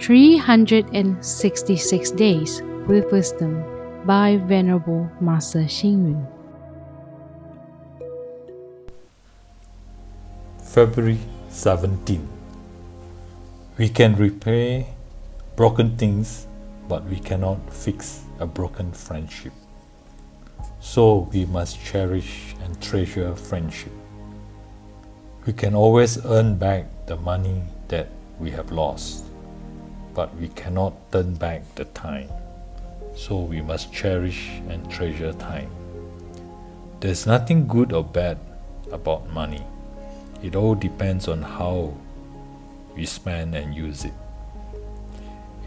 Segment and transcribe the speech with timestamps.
[0.00, 3.62] 366 Days with Wisdom
[4.04, 6.26] by Venerable Master Xing Yun.
[10.62, 11.18] February
[11.50, 12.28] 17.
[13.78, 14.86] We can repair
[15.56, 16.46] broken things,
[16.88, 19.52] but we cannot fix a broken friendship.
[20.80, 23.92] So we must cherish and treasure friendship.
[25.46, 29.24] We can always earn back the money that we have lost,
[30.14, 32.28] but we cannot turn back the time.
[33.14, 35.70] So we must cherish and treasure time.
[37.00, 38.38] There's nothing good or bad
[38.90, 39.64] about money.
[40.42, 41.94] It all depends on how
[42.94, 44.14] we spend and use it.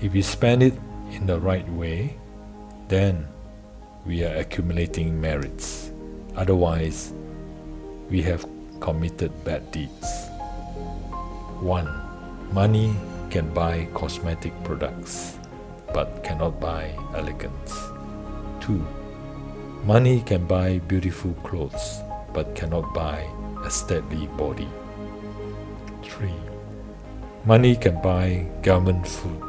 [0.02, 0.74] If we spend it
[1.12, 2.18] in the right way,
[2.88, 3.28] then
[4.06, 5.92] we are accumulating merits.
[6.36, 7.14] Otherwise,
[8.10, 8.46] we have
[8.80, 10.28] committed bad deeds.
[11.62, 11.88] 1.
[12.52, 12.94] Money
[13.36, 15.38] can buy cosmetic products,
[15.94, 17.74] but cannot buy elegance.
[18.62, 18.82] 2.
[19.84, 22.00] Money can buy beautiful clothes,
[22.34, 23.30] but cannot buy
[23.66, 24.70] a stately body.
[26.02, 26.32] 3.
[27.44, 29.42] Money can buy government food,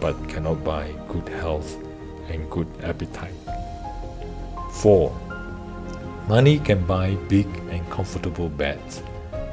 [0.00, 1.76] but cannot buy good health
[2.28, 3.38] and good appetite.
[4.82, 5.14] 4.
[6.26, 9.00] Money can buy big and comfortable beds,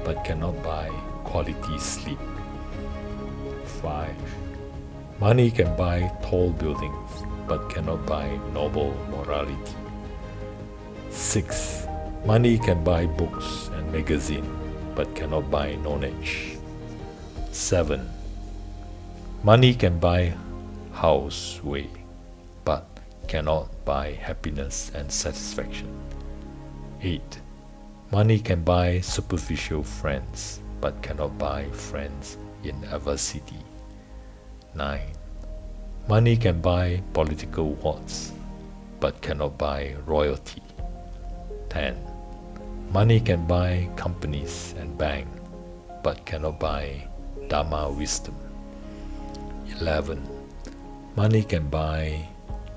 [0.03, 0.89] but cannot buy
[1.23, 2.17] quality sleep.
[3.85, 4.09] 5.
[5.19, 7.11] Money can buy tall buildings,
[7.47, 9.75] but cannot buy noble morality.
[11.11, 11.85] 6.
[12.25, 14.49] Money can buy books and magazines,
[14.95, 16.57] but cannot buy knowledge.
[17.51, 18.09] 7.
[19.43, 20.33] Money can buy
[20.91, 21.87] house way,
[22.63, 22.87] but
[23.27, 25.93] cannot buy happiness and satisfaction.
[27.03, 27.21] 8.
[28.11, 33.61] Money can buy superficial friends, but cannot buy friends in adversity.
[34.75, 34.99] 9.
[36.09, 38.33] Money can buy political votes,
[38.99, 40.61] but cannot buy royalty.
[41.69, 41.97] 10.
[42.91, 45.27] Money can buy companies and bank,
[46.03, 47.07] but cannot buy
[47.47, 48.35] Dharma wisdom.
[49.79, 50.21] 11.
[51.15, 52.27] Money can buy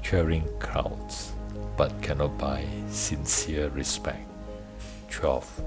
[0.00, 1.32] cheering crowds,
[1.76, 4.26] but cannot buy sincere respect.
[5.10, 5.62] 12.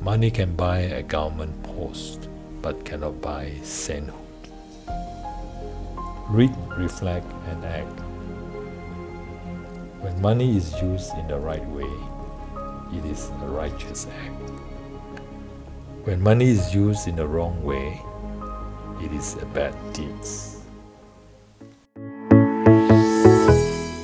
[0.00, 2.28] Money can buy a government post,
[2.62, 4.23] but cannot buy sainthood.
[6.34, 8.00] Read, reflect, and act.
[10.02, 11.86] When money is used in the right way,
[12.92, 14.50] it is a righteous act.
[16.02, 18.02] When money is used in the wrong way,
[19.00, 20.10] it is a bad deed.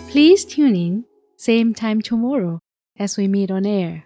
[0.08, 1.04] Please tune in,
[1.36, 2.60] same time tomorrow
[2.96, 4.04] as we meet on air.